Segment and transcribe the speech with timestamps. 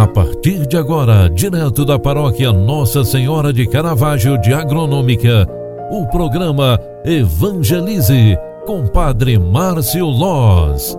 [0.00, 5.46] A partir de agora, direto da paróquia Nossa Senhora de Caravaggio de Agronômica,
[5.90, 8.34] o programa Evangelize
[8.64, 10.96] com Padre Márcio Loz.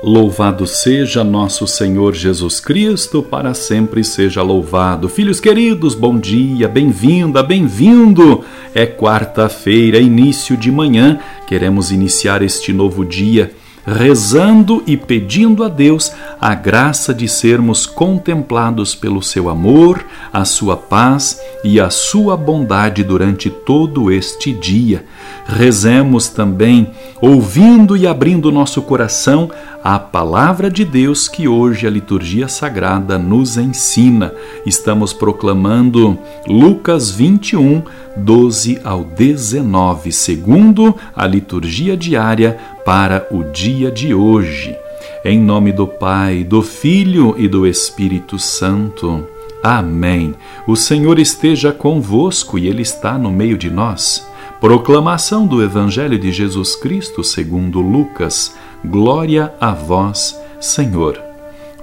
[0.00, 5.08] Louvado seja nosso Senhor Jesus Cristo, para sempre seja louvado.
[5.08, 8.44] Filhos queridos, bom dia, bem-vinda, bem-vindo.
[8.72, 11.18] É quarta-feira, início de manhã.
[11.48, 13.50] Queremos iniciar este novo dia
[13.86, 20.76] rezando e pedindo a Deus a graça de sermos contemplados pelo seu amor, a sua
[20.76, 25.04] paz e a sua bondade durante todo este dia.
[25.46, 29.50] Rezemos também, ouvindo e abrindo nosso coração
[29.82, 34.32] à palavra de Deus que hoje a liturgia sagrada nos ensina.
[34.64, 37.82] Estamos proclamando Lucas 21,
[38.16, 44.76] 12 ao 19, segundo a liturgia diária para o dia de hoje.
[45.24, 49.26] Em nome do Pai, do Filho e do Espírito Santo.
[49.62, 50.34] Amém.
[50.66, 54.26] O Senhor esteja convosco e Ele está no meio de nós.
[54.60, 58.56] Proclamação do Evangelho de Jesus Cristo segundo Lucas.
[58.84, 61.20] Glória a vós, Senhor.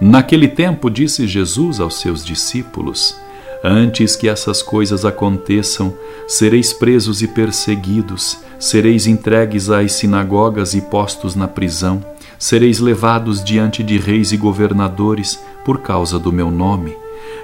[0.01, 3.19] Naquele tempo disse Jesus aos seus discípulos:
[3.63, 5.93] Antes que essas coisas aconteçam,
[6.27, 12.03] sereis presos e perseguidos, sereis entregues às sinagogas e postos na prisão,
[12.37, 16.95] sereis levados diante de reis e governadores por causa do meu nome.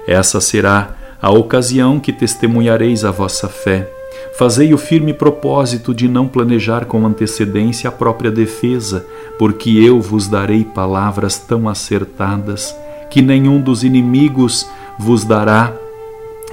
[0.06, 3.90] Essa será a ocasião que testemunhareis a vossa fé.
[4.38, 9.04] Fazei o firme propósito de não planejar com antecedência a própria defesa,
[9.38, 12.74] porque eu vos darei palavras tão acertadas
[13.10, 14.66] que nenhum dos inimigos
[14.98, 15.72] vos dará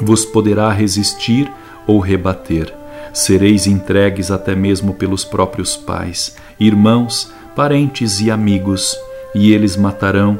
[0.04, 1.52] vos poderá resistir
[1.88, 2.74] ou rebater.
[3.12, 8.96] Sereis entregues até mesmo pelos próprios pais, irmãos, parentes e amigos,
[9.36, 10.40] e eles matarão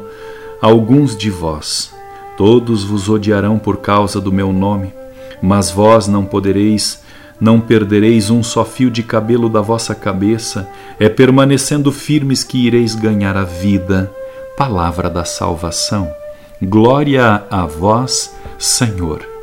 [0.60, 1.92] alguns de vós.
[2.36, 4.92] Todos vos odiarão por causa do meu nome,
[5.40, 7.00] mas vós não podereis,
[7.40, 10.68] não perdereis um só fio de cabelo da vossa cabeça,
[10.98, 14.10] é permanecendo firmes que ireis ganhar a vida.
[14.56, 16.10] Palavra da salvação.
[16.62, 19.33] Glória a vós, Senhor.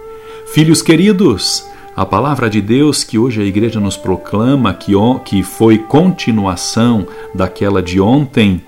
[0.53, 4.91] Filhos queridos, a palavra de Deus que hoje a igreja nos proclama, que,
[5.23, 8.61] que foi continuação daquela de ontem,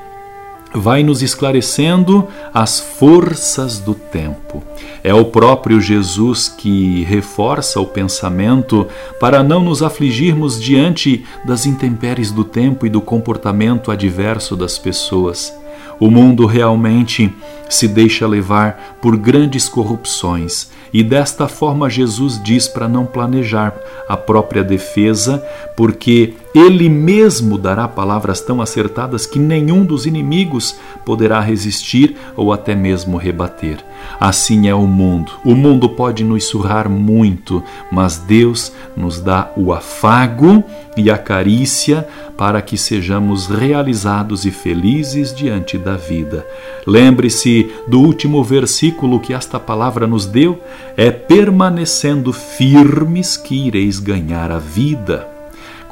[0.73, 4.63] vai nos esclarecendo as forças do tempo.
[5.03, 8.87] É o próprio Jesus que reforça o pensamento
[9.19, 15.53] para não nos afligirmos diante das intempéries do tempo e do comportamento adverso das pessoas.
[15.99, 17.29] O mundo realmente
[17.69, 23.75] se deixa levar por grandes corrupções e desta forma Jesus diz para não planejar
[24.07, 25.43] a própria defesa,
[25.75, 32.75] porque ele mesmo dará palavras tão acertadas que nenhum dos inimigos poderá resistir ou até
[32.75, 33.77] mesmo rebater.
[34.19, 35.31] Assim é o mundo.
[35.43, 40.63] O mundo pode nos surrar muito, mas Deus nos dá o afago
[40.95, 46.45] e a carícia para que sejamos realizados e felizes diante da vida.
[46.85, 50.59] Lembre-se do último versículo que esta palavra nos deu:
[50.95, 55.32] é permanecendo firmes que ireis ganhar a vida.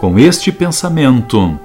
[0.02, 1.60] Com este pensamento,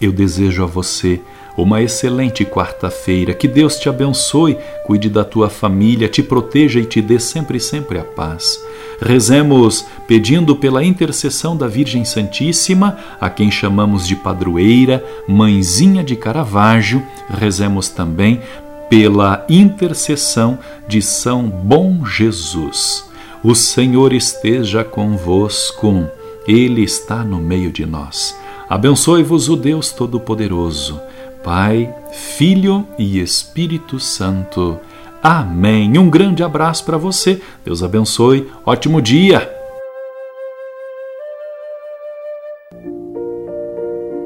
[0.00, 1.20] eu desejo a você
[1.58, 3.34] uma excelente quarta-feira.
[3.34, 7.98] Que Deus te abençoe, cuide da tua família, te proteja e te dê sempre, sempre
[7.98, 8.60] a paz.
[9.02, 17.02] Rezemos pedindo pela intercessão da Virgem Santíssima, a quem chamamos de padroeira, mãezinha de Caravaggio.
[17.28, 18.40] Rezemos também
[18.88, 23.04] pela intercessão de São Bom Jesus.
[23.42, 26.08] O Senhor esteja convosco.
[26.46, 28.36] Ele está no meio de nós.
[28.68, 31.00] Abençoe-vos o Deus Todo-Poderoso,
[31.42, 34.78] Pai, Filho e Espírito Santo.
[35.22, 35.98] Amém.
[35.98, 37.40] Um grande abraço para você.
[37.64, 38.50] Deus abençoe.
[38.64, 39.53] Ótimo dia.